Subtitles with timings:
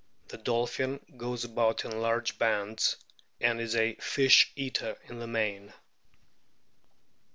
[0.29, 2.97] The dolphin goes about in large bands,
[3.39, 5.73] and is a fish eater in the main.